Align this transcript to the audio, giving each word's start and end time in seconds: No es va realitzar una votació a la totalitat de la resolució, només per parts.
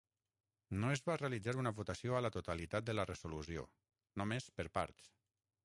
No 0.83 0.87
es 0.93 1.03
va 1.09 1.17
realitzar 1.21 1.53
una 1.63 1.73
votació 1.81 2.17
a 2.17 2.23
la 2.27 2.33
totalitat 2.37 2.89
de 2.89 2.95
la 2.97 3.07
resolució, 3.11 3.69
només 4.23 4.49
per 4.59 4.69
parts. 4.79 5.15